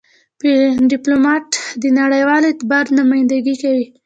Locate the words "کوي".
3.61-3.85